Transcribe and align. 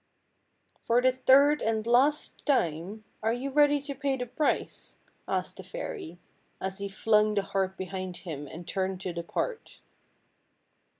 "For 0.87 0.99
the 0.99 1.11
third 1.11 1.61
and 1.61 1.85
last 1.85 2.43
time, 2.43 3.03
are 3.21 3.31
you 3.33 3.51
ready 3.51 3.79
to 3.81 3.93
pay 3.93 4.17
the 4.17 4.25
price?" 4.25 4.97
asked 5.27 5.57
the 5.57 5.63
fairy, 5.63 6.17
as 6.59 6.79
he 6.79 6.89
flung 6.89 7.35
the 7.35 7.43
harp 7.43 7.77
behind 7.77 8.17
him 8.25 8.47
and 8.47 8.67
turned 8.67 8.99
to 9.01 9.13
depart. 9.13 9.79